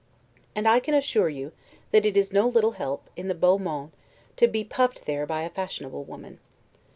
[0.55, 1.51] And I can assure you
[1.91, 3.91] that it is no little help, in the 'beau monde',
[4.37, 6.39] to be puffed there by a fashionable woman.